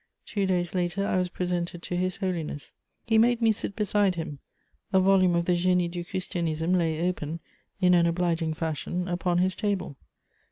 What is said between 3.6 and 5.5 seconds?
beside him. A volume of